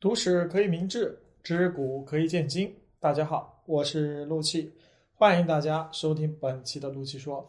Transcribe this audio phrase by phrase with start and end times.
[0.00, 2.74] 读史可以明志，知古可以鉴今。
[2.98, 4.72] 大家好，我是陆气，
[5.12, 7.46] 欢迎大家收听本期的陆气说。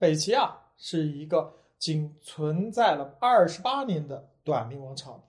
[0.00, 5.22] 北齐啊，是一个仅存在了二十八年的短命王朝。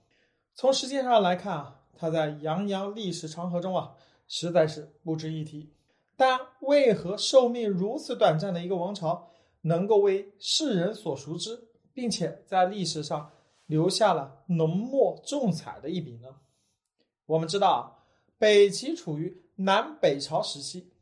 [0.56, 3.94] 从时间上来看啊，它在洋洋历史长河中啊，
[4.26, 5.72] 实在是不值一提。
[6.16, 9.30] 但为何寿命如此短暂的一个王朝，
[9.60, 11.56] 能够为世人所熟知，
[11.92, 13.30] 并且在历史上
[13.66, 16.30] 留下了浓墨重彩的一笔呢？
[17.26, 17.78] 我们知道啊，
[18.36, 20.92] 北齐处于南北朝时期，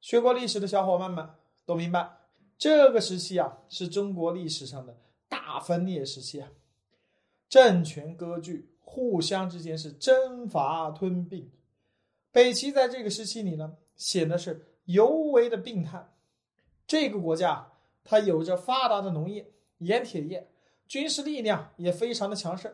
[0.00, 1.26] 学过历史的小伙伴们
[1.64, 2.10] 都明白，
[2.58, 6.50] 这个时期啊是中国历史上的大分裂时期啊，
[7.48, 11.50] 政权割据，互相之间是征伐吞并。
[12.30, 16.06] 北齐在这个时期里呢，显得是尤为的病态。
[16.86, 17.72] 这个国家
[18.04, 20.52] 它有着发达的农业、盐铁业，
[20.86, 22.70] 军事力量也非常的强盛，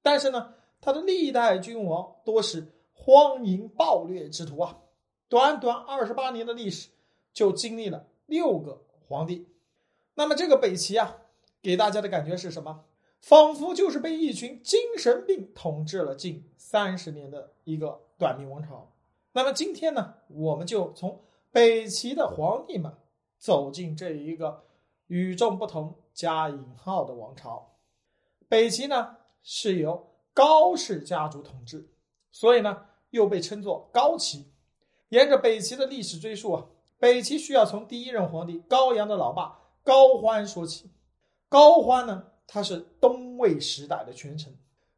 [0.00, 0.54] 但是呢。
[0.80, 4.78] 他的历代君王多是荒淫暴虐之徒啊！
[5.28, 6.88] 短短二十八年的历史，
[7.32, 9.48] 就经历了六个皇帝。
[10.14, 11.18] 那么这个北齐啊，
[11.60, 12.84] 给大家的感觉是什么？
[13.20, 18.92] 仿佛就是被一群精神病统治了近三十年的一个短命王朝。
[19.32, 22.94] 那么今天呢，我们就从北齐的皇帝们
[23.36, 24.64] 走进这一个
[25.08, 27.74] 与众不同加引号的王朝。
[28.48, 31.88] 北齐呢，是由高氏家族统治，
[32.30, 34.52] 所以呢又被称作高齐。
[35.08, 36.66] 沿着北齐的历史追溯啊，
[36.98, 40.90] 北齐需要从第一任皇帝高阳的老爸高欢说起。
[41.48, 44.54] 高欢呢，他是东魏时代的权臣。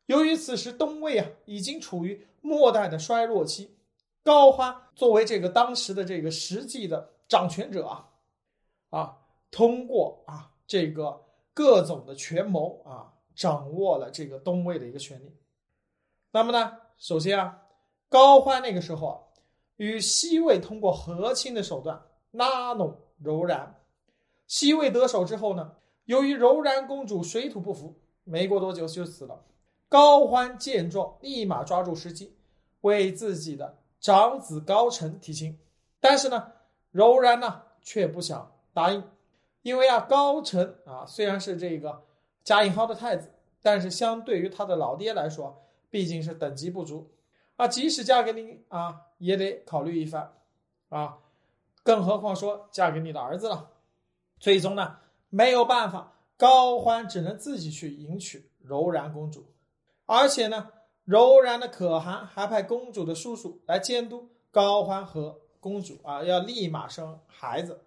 [0.07, 3.77] 由于此时东魏啊已经处于末代的衰弱期，
[4.25, 8.09] 高欢作为这个当时的这个实际的掌权者啊，
[8.91, 9.19] 啊，
[9.53, 11.23] 通过啊这个
[11.55, 13.15] 各种的权谋啊。
[13.39, 15.33] 掌握了这个东魏的一个权利，
[16.33, 17.63] 那么呢，首先啊，
[18.09, 19.15] 高欢那个时候啊，
[19.77, 23.77] 与西魏通过和亲的手段拉拢柔然。
[24.49, 27.95] 西魏得手之后呢，由于柔然公主水土不服，
[28.25, 29.45] 没过多久就死了。
[29.89, 32.37] 高欢见状，立马抓住时机，
[32.81, 35.57] 为自己的长子高澄提亲。
[36.01, 36.55] 但是呢，
[36.91, 39.05] 柔然呢却不想答应，
[39.63, 42.03] 因为啊，高澄啊虽然是这个。
[42.49, 47.11] 加引号的太子，但是相对于他的老爹来说，毕竟是等级不足
[47.57, 47.69] 啊。
[47.69, 50.33] 即使嫁给你啊，也得考虑一番
[50.89, 51.19] 啊。
[51.83, 53.73] 更何况说嫁给你的儿子了。
[54.41, 54.97] 最终呢，
[55.29, 59.53] 没有办法，高欢只能自己去迎娶柔然公主。
[60.07, 60.71] 而且呢，
[61.05, 67.85] 柔然的可汗还派公主的叔叔来监督高欢和公主啊，要立马生孩子，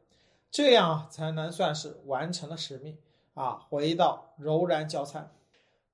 [0.51, 2.95] 这样才能算是完成了使命。
[3.34, 5.31] 啊，回到柔然教餐，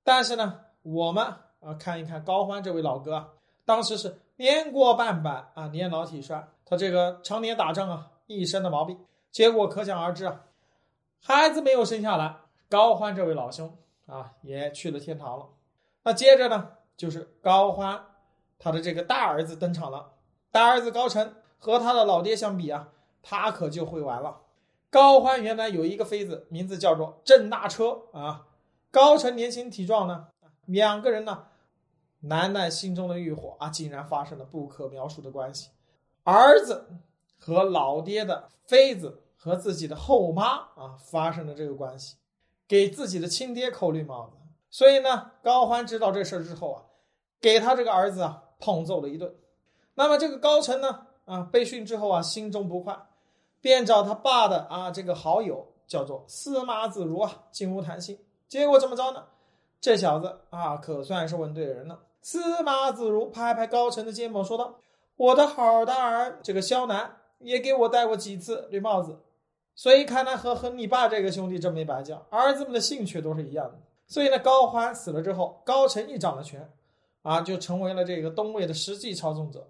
[0.03, 1.24] 但是呢，我们
[1.59, 3.34] 啊看一看高欢这位老哥，
[3.66, 9.00] 当时是年过半百啊，年老体衰，他这个常年打仗啊，一身的毛病，
[9.31, 10.46] 结果可想而知啊，
[11.22, 12.38] 孩子没有生下来，
[12.70, 13.78] 高欢这位老兄
[14.08, 15.47] 啊也去了天堂了。
[16.03, 18.03] 那接着呢，就是高欢
[18.58, 20.14] 他的这个大儿子登场了，
[20.52, 22.90] 大儿子高澄和他的老爹相比啊，
[23.22, 24.42] 他可就会玩了。
[24.97, 28.47] 高欢原来有一个妃子，名字叫做郑大车啊。
[28.90, 30.30] 高澄年轻体壮呢，
[30.66, 31.50] 两个人呢，
[32.22, 35.69] 楠楠心中的欲火啊，竟然发生了不可描述的关系。
[36.24, 36.88] 儿子
[37.38, 42.16] 和老爹的妃子和自己的后妈啊，发生了这个关系，
[42.68, 44.35] 给自己的亲爹扣绿帽子。
[44.72, 46.81] 所以呢，高欢知道这事之后啊，
[47.40, 49.35] 给他这个儿子啊痛揍了一顿。
[49.94, 52.97] 那么这个高澄呢，啊被训之后啊，心中不快。
[53.67, 58.17] 便找他爸的啊这个好友叫做司马子如啊进屋谈心，
[58.47, 59.25] 结果怎么着呢？
[59.81, 62.00] 这小子啊可算是问对人了。
[62.22, 64.75] 司马子如拍拍高澄的肩膀说道
[65.17, 69.19] ：“我的好大儿这个萧南也给我戴过几次绿帽子，
[69.75, 73.78] 所以看来和和你爸这个兄弟真没白交，儿子们的兴趣都是一样的。
[74.07, 76.72] 所以呢，高欢死了之后，高澄一掌了权，
[77.22, 79.67] 啊就成为了这个东魏的实际操纵者。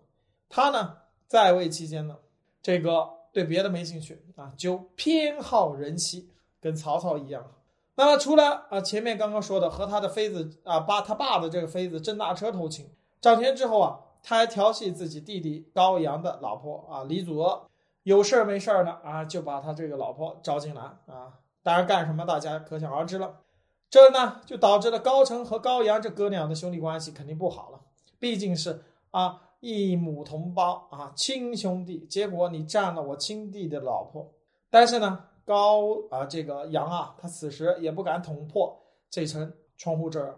[0.50, 2.16] 他呢在位期间呢，
[2.62, 3.17] 这个。
[3.38, 6.28] 对别的没兴趣啊，就偏好人妻，
[6.60, 7.46] 跟曹操一样。
[7.94, 12.90] 那么除了啊前面刚刚说的和他的妃子啊，把他爸的这个妃子郑大车偷情，
[13.22, 17.68] 掌权之后啊，他还调戏自己弟弟高阳的老婆啊李祖娥，
[18.02, 21.38] 有事儿没事儿呢啊，就把他这个老婆招进来啊。
[21.62, 23.42] 当然干什么大家可想而知了。
[23.88, 27.82] 这呢就导致了高澄和高阳这哥俩的兄弟关系肯定不好了，
[28.18, 29.44] 毕竟是啊。
[29.60, 32.00] 一母同胞啊，亲兄弟。
[32.10, 34.32] 结果你占了我亲弟的老婆，
[34.70, 38.78] 但是呢，高啊，这个杨啊，他此时也不敢捅破
[39.10, 40.34] 这层窗户纸。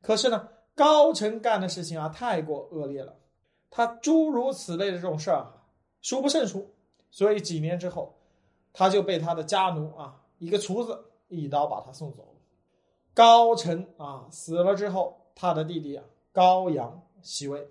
[0.00, 3.14] 可是呢，高澄干的事情啊太过恶劣了，
[3.70, 5.64] 他诸如此类的这种事儿啊
[6.00, 6.68] 数不胜数，
[7.10, 8.14] 所以几年之后，
[8.72, 12.28] 他就被他的家奴啊一个厨子一刀把他送走了。
[13.14, 17.68] 高澄啊死了之后，他的弟弟啊高阳袭位。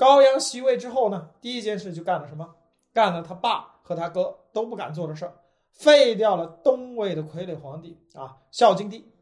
[0.00, 2.56] 高阳袭位之后呢，第一件事就干了什么？
[2.94, 5.34] 干了他爸和他哥都不敢做的事儿，
[5.72, 9.12] 废掉了东魏的傀儡皇帝啊孝景帝。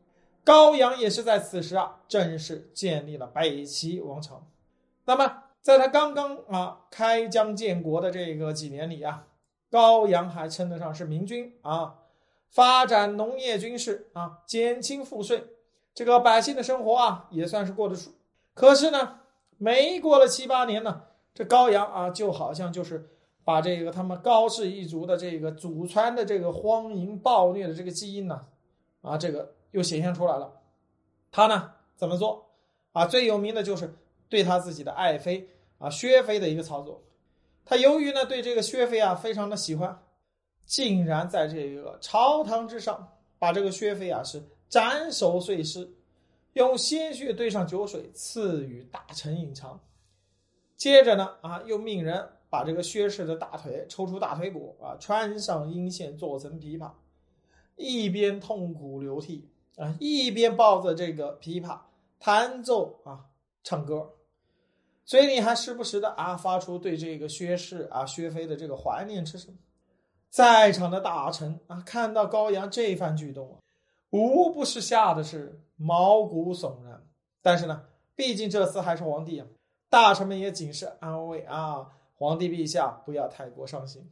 [0.45, 4.47] 高阳也是在此时啊，正式建立了北齐王朝。
[5.05, 9.27] 那么，在他刚刚啊开疆建国的这个几年里啊，
[9.73, 11.97] 高阳还称得上是明君啊，
[12.51, 15.45] 发展农业军事啊，减轻赋税，
[15.93, 18.13] 这个百姓的生活啊也算是过得去。
[18.55, 19.18] 可是呢。
[19.59, 21.03] 没过了七八年呢，
[21.35, 23.11] 这高阳啊，就好像就是
[23.45, 28.47] 把这个他们高氏一族的这个祖传的这个荒淫暴虐的这个基因呢，
[29.03, 30.53] 啊，这个又显现出来了。
[31.31, 32.51] 他呢怎么做？
[32.93, 33.95] 啊，最有名的就是
[34.29, 37.03] 对他自己的爱妃啊薛妃的一个操作。
[37.65, 40.01] 他由于呢对这个薛妃啊非常的喜欢，
[40.65, 43.09] 竟然在这个朝堂之上
[43.39, 45.91] 把这个薛妃啊是斩首碎尸。
[46.55, 49.81] 用鲜血兑上酒水赐予大臣饮尝，
[50.77, 56.91] 接着呢，啊，又命人把这个薛氏的大腿抽出大腿骨，啊，穿上阴线做成琵琶，
[57.77, 61.79] 一边痛苦流涕啊，一边抱着这个琵琶
[62.19, 63.27] 弹奏啊，
[63.63, 64.15] 唱歌，
[65.05, 69.57] 嘴里还时不时的啊发出对这个薛氏啊薛妃的这个怀念之声。
[70.31, 73.57] 在场的大臣啊，看到高阳这番举动啊。
[74.11, 77.07] 无不是吓得是毛骨悚然，
[77.43, 77.85] 但是呢，
[78.17, 79.47] 毕竟这次还是皇帝啊，
[79.91, 84.11] 大臣们也仅是安慰啊，皇帝陛下不要太过伤心。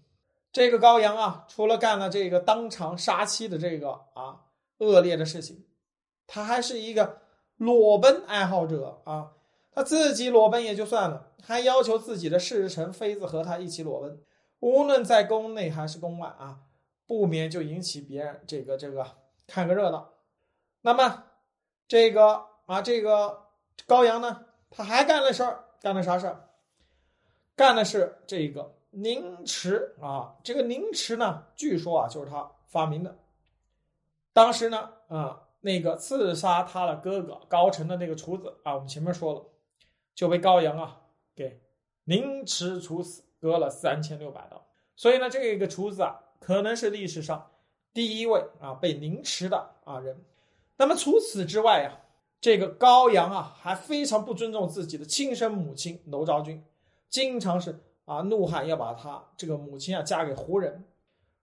[0.52, 4.44] 这个高阳啊，除了干了这个当场杀妻的这个啊
[4.78, 5.64] 恶劣的事情，
[6.26, 7.22] 他还是一个
[7.56, 9.32] 裸奔爱好者啊，
[9.72, 14.20] 他自己裸奔也就算了，还要求自己的侍臣妃子和他一起裸奔，
[14.60, 16.60] 无论在宫内还是宫外啊，
[17.06, 19.06] 不免就引起别人这个这个。
[19.46, 20.12] 看个热闹，
[20.81, 21.25] 那么
[21.87, 23.46] 这个啊，这个
[23.87, 26.48] 高阳呢，他还干了事儿，干了啥事儿？
[27.54, 33.16] 干的是这个宁迟啊，这个宁迟呢，据说啊，就是他发明的。
[34.32, 39.44] 当时呢，啊，那个刺杀他的哥哥高澄的那个厨子啊，我们前面说了，
[40.14, 41.00] 就被高阳啊
[41.34, 41.62] 给
[42.04, 44.66] 宁迟处死，割了三千六百刀。
[44.96, 47.50] 所以呢，这个厨子啊，可能是历史上。
[47.96, 50.22] 第一位啊，被凌迟的啊人。
[50.76, 52.04] 那么除此之外啊，
[52.43, 56.62] 这个高阳啊，还非常不尊重自己的亲生母亲娄昭君，
[57.08, 60.84] 经常是啊怒喊要把他这个母亲啊嫁给胡人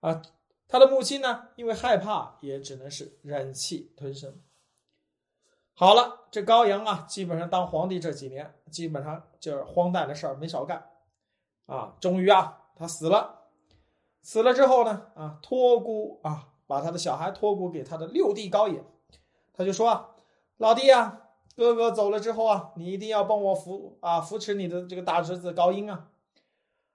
[0.02, 0.22] 啊。
[0.68, 4.40] 他的母亲呢，因为害怕，也只能是忍气吞声。
[5.74, 10.88] 好了，这高阳啊，基本上当皇帝这几年，基本上就是荒诞的事儿没少干
[11.66, 11.96] 啊。
[12.00, 13.40] 终于啊，他死了。
[14.24, 18.84] 死了之后呢，啊，托孤啊，把他的小孩托孤给他的六弟高演，
[19.54, 20.12] 他就说啊，
[20.58, 21.20] 老弟啊，
[21.58, 26.08] 哥哥走了之后啊，你一定要帮我扶啊扶持你的这个大侄子高音啊，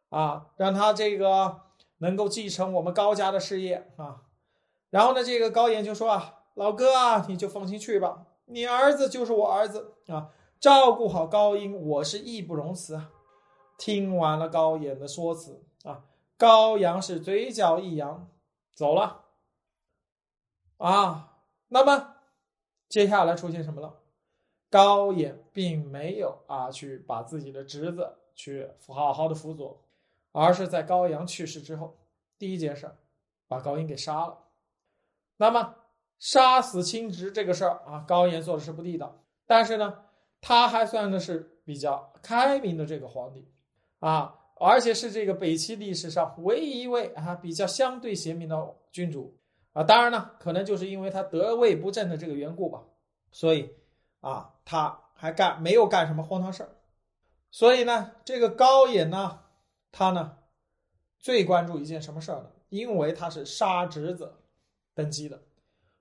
[0.08, 1.60] 啊，让他这个
[1.98, 4.22] 能够继承我们高家的事业啊。
[4.88, 13.10] 然后呢，这个高演就说啊，老哥啊，你就放心去吧，你儿子就是我儿子啊，照顾好高音，我是义不容辞啊。
[13.76, 16.04] 听完了高演的说辞啊。
[16.38, 18.30] 高阳是嘴角一扬，
[18.72, 19.24] 走了。
[20.76, 22.14] 啊，那么
[22.88, 23.96] 接下来出现什么了？
[24.70, 29.82] 高演并没有啊去把自己的侄子去好好的辅佐，
[30.30, 31.98] 而是在高阳去世之后，
[32.38, 32.94] 第一件事
[33.48, 34.38] 把高音给杀了。
[35.38, 35.74] 那么
[36.20, 40.04] 杀死亲侄这个事儿啊，高演做的是不地道，但是呢，
[40.40, 43.50] 他还算的是比较开明的这个皇帝
[43.98, 44.37] 啊。
[44.60, 49.36] 而且是这个北齐历史上唯一一位啊比较相对贤明的君主
[49.72, 52.82] 啊，当然呢，可能就是因为他得位不正的这个缘故吧，
[53.30, 53.70] 所以
[54.20, 56.68] 啊他还干没有干什么荒唐事儿，
[57.50, 59.40] 所以呢，这个高演呢，
[59.92, 60.36] 他呢
[61.18, 62.50] 最关注一件什么事儿呢？
[62.68, 64.34] 因为他是杀侄子
[64.94, 65.40] 登基的，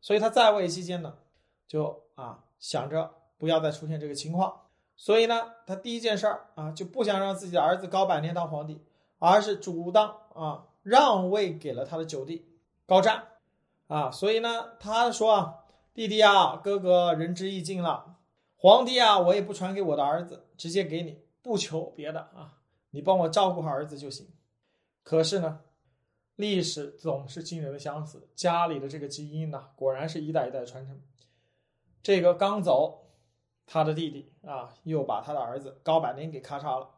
[0.02, 1.18] 所以他在位期间呢，
[1.68, 4.67] 就啊想着不要再出现这个情况。
[5.00, 8.84] 所以呢，他第一件事儿啊，就不想让自己的儿子高百年当皇帝，
[9.20, 12.50] 而是主当啊让位给了他的九弟
[12.88, 13.28] 高湛，
[13.86, 15.56] 啊，所以呢，他说啊，
[15.94, 18.16] 弟弟啊，哥哥仁至义尽了，
[18.56, 22.56] 皇帝啊，我也不传给我的儿子，直接给你，不求别的啊，
[22.90, 24.28] 你帮我照顾好儿子就行。
[25.04, 25.60] 可是呢，
[26.36, 31.00] 历史总是惊人的相似，家里的这个基因呢，果然是一代一代传承。
[32.02, 33.04] 这个刚走。
[33.68, 36.90] 他的弟弟啊，又把他的儿子高百龄给咔嚓了。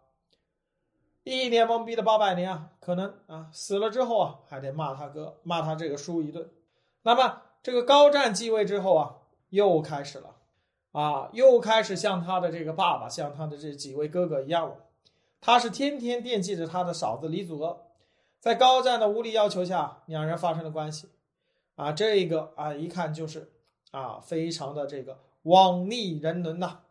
[1.24, 6.50] 一脸懵逼的高百年啊，可能啊死了之后啊，还得骂他哥，骂他这个叔一顿。
[7.02, 9.16] 那么这个高湛继位之后啊，
[9.50, 10.36] 又开始了，
[10.92, 14.76] 啊，又开始像他的这个爸爸，像他的这几位哥哥一样了。
[15.42, 17.86] 他是天天惦记着他的嫂子李祖娥，
[18.40, 21.10] 在高湛的无理要求下，两人发生了关系。
[21.76, 23.52] 啊，这个啊，一看就是
[23.92, 26.82] 啊，非常的这个枉逆人伦呐。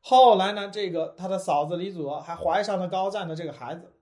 [0.00, 3.92] 后来呢，这个他的嫂子李祖娥还怀上了高湛的这个孩子。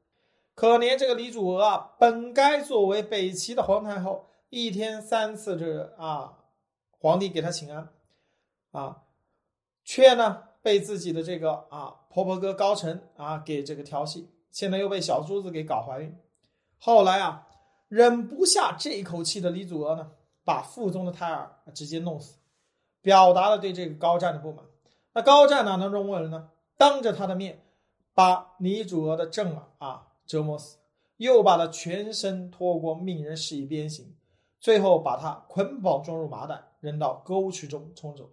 [0.54, 6.38] 可怜这个李祖娥啊，本该作为北齐的皇太后，一天三次这啊，
[6.90, 7.88] 皇帝给她请安，
[8.72, 9.02] 啊，
[9.84, 16.16] 却呢被自己的这个啊婆婆哥高澄啊给这个调戏，现在又被小叔子给搞怀孕。
[16.78, 17.42] 后来啊。
[17.88, 20.10] 忍不下这一口气的李祖娥呢，
[20.44, 22.36] 把腹中的胎儿直接弄死，
[23.06, 24.64] 表达了对这个高湛的不满。
[25.12, 26.48] 那高湛哪能容忍呢？
[26.76, 27.62] 当着他的面，
[28.14, 30.78] 把李祖娥的正儿啊折磨死，
[31.18, 34.16] 又把他全身脱光，命人施以鞭刑，
[34.58, 38.28] 最后把他捆绑装入麻袋，扔到沟渠中冲走。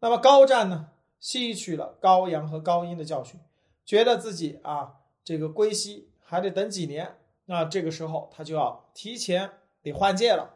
[0.00, 0.88] 那么高湛呢，
[1.20, 3.38] 吸取了高阳和高音的教训，
[3.84, 7.18] 觉得自己啊这个归西还得等几年。
[7.44, 9.50] 那这个时候，他就要提前
[9.82, 10.54] 得换届了，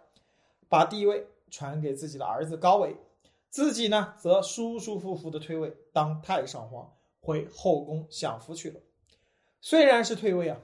[0.71, 2.97] 把地位传给自己的儿子高纬，
[3.51, 8.81] 自己呢则舒舒服服的退位当太上皇，回后宫享福去了。
[9.61, 10.59] 虽然是退位啊，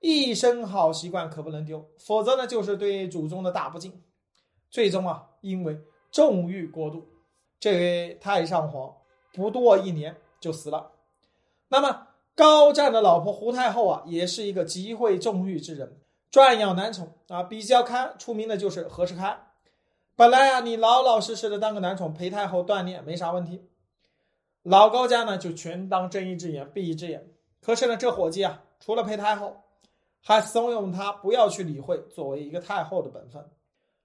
[0.00, 4.02] 一身好习惯可不能丢，否则呢就是对祖宗的大不敬。
[4.70, 5.78] 最终啊，因为
[6.10, 7.06] 纵欲过度，
[7.60, 8.94] 这位太上皇
[9.32, 10.92] 不多一年就死了。
[11.68, 12.08] 那么。
[12.36, 16.00] 高湛的老婆胡太后啊，也是一个极会纵欲之人，
[16.32, 17.44] 专养男宠啊。
[17.44, 19.38] 比较开出名的就是何世开。
[20.16, 23.68] 本来啊，你老老实实的当个男宠陪太后锻炼没啥问题。
[24.62, 27.34] 老高家呢，就全当睁一只眼闭一只眼。
[27.60, 29.56] 可是呢，这伙计啊，除了陪太后，
[30.22, 33.50] 还怂恿他不要去理会作为一个太后的本分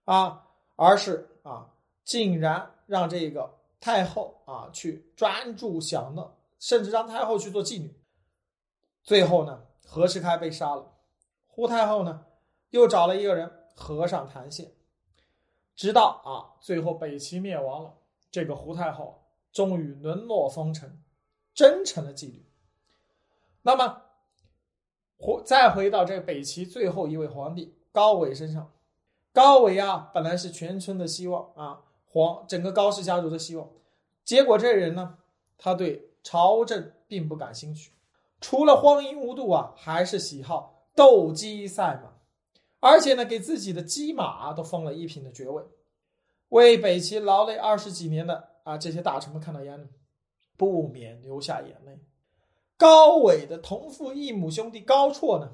[0.05, 1.69] 啊，而是啊，
[2.03, 7.93] 竟然让这个太后啊去专注享乐，甚至让太后去做妓女。
[9.03, 10.91] 最后呢，何世开被杀了，
[11.45, 12.25] 胡太后呢
[12.71, 14.71] 又找了一个人和尚谈线，
[15.79, 17.93] 直到啊最后北齐灭亡了，
[18.29, 21.01] 这个胡太后终于沦落风尘，
[21.53, 22.45] 真成了妓女。
[23.61, 24.01] 那么，
[25.17, 28.73] 回再回到这北齐最后一位皇帝高纬身上，
[29.31, 33.69] 高纬啊本来是全村的希望啊，皇整个高氏家族的希望，
[34.25, 35.19] 结果这人呢，
[35.57, 37.93] 他对朝政并不感兴趣。
[38.41, 42.11] 除了荒淫无度啊，还是喜好斗鸡赛马，
[42.79, 45.63] 而且呢，给自己的鸡马都封了一品的爵位，
[46.49, 49.87] 为北齐劳累二十几年的啊这些大臣们看到眼里，
[50.55, 51.99] 不免流下眼泪。
[52.77, 55.51] 高纬的同父异母兄弟高绰呢，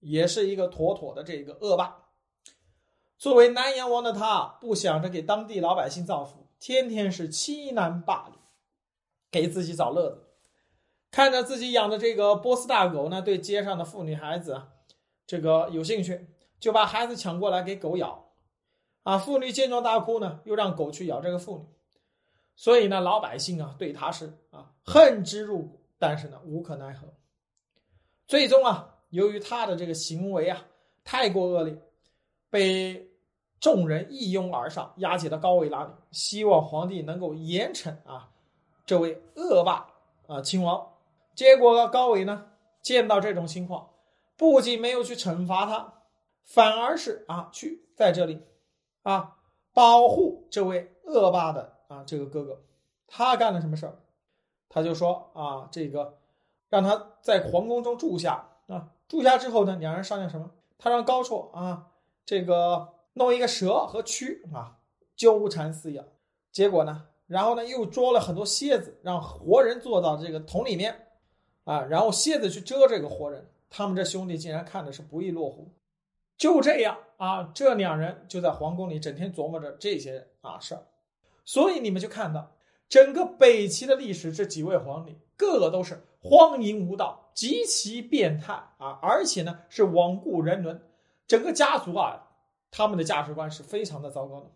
[0.00, 2.08] 也是一个妥妥的这个恶霸。
[3.16, 8.38] 作为南阳王的他，不想着给当地老百姓造福，天天是欺男霸女，
[9.30, 10.24] 给自己找乐子。
[11.12, 14.60] 看着自己养的这个波斯大狗呢，对街上的妇女孩子，
[15.24, 16.26] 这个有兴趣，
[16.64, 18.24] 就把孩子抢过来给狗咬，
[19.02, 21.66] 啊，妇女见状大哭呢，又让狗去咬这个妇女，
[22.56, 27.06] 所以呢，老百姓啊对他是啊恨之入骨，但是呢无可奈何。
[28.26, 30.64] 最终啊，由于他的这个行为啊
[31.04, 31.78] 太过恶劣，
[32.48, 33.10] 被
[33.60, 38.30] 众人一拥而上，押解到高纬那里，希望皇帝能够严惩啊
[38.86, 39.86] 这位恶霸
[40.26, 40.82] 啊亲王。
[41.34, 42.46] 结果高纬呢，
[42.80, 43.90] 见到这种情况，
[44.38, 45.93] 不仅没有去惩罚他，
[46.44, 48.40] 反而是啊，去在这里，
[49.02, 49.36] 啊，
[49.72, 52.62] 保护这位恶霸的啊这个哥哥。
[53.06, 53.98] 他干了什么事儿？
[54.68, 56.18] 他就说啊，这个
[56.68, 60.50] 让他在皇宫中住下啊，住下之后呢，两人商量什么？
[60.78, 61.90] 他让高绰啊，
[62.24, 64.78] 这个弄一个蛇和蛆啊，
[65.16, 66.04] 纠缠饲养。
[66.52, 71.08] 结果呢，然后呢，又捉了很多蝎子，让活人坐到这个桶里面。
[71.64, 75.72] 啊，然后蝎子去蛰这个活人，他们这兄弟竟然看的是不亦乐乎。
[76.36, 80.86] 就这样啊，这两人就在皇宫里整天琢磨着这些啊事儿。
[81.44, 82.52] 所以你们就看到
[82.88, 90.82] 整个北齐的历史，这几位皇帝个个都是荒淫无道、极其变态啊，而且呢是罔顾人伦。
[91.26, 92.28] 整个家族啊，
[92.70, 94.50] 他们的价值观是非常的糟糕的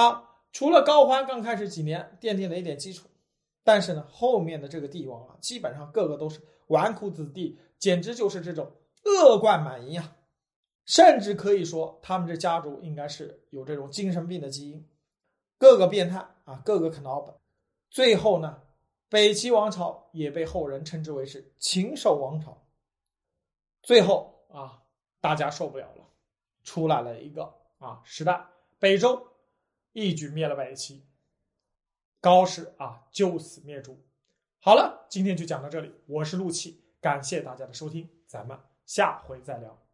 [0.00, 0.30] 啊。
[0.52, 3.08] 除了高欢刚开始几年奠定了一点基础。
[3.62, 8.70] 但是呢，后面的这个帝王啊，基本上个个都是纨绔子弟，简直就是这种
[9.04, 10.16] 恶贯满盈啊！
[10.86, 14.88] 甚至可以说，他们这家族应该是有这种精神病的基因，
[15.58, 17.34] 各个变态啊，个个啃老本。
[17.90, 18.62] 最后呢，
[19.08, 22.64] 北齐王朝也被后人称之为是禽兽王朝。
[23.82, 24.84] 最后啊，
[25.20, 26.08] 大家受不了了，
[26.62, 28.46] 出来了一个啊时代，
[28.78, 29.26] 北周
[29.92, 31.04] 一举灭了北齐，
[32.20, 34.00] 高氏啊就此灭族。
[34.60, 39.85] 好了，今天就讲到这里，我是陆琪，感谢大家的收听，咱们下回再聊。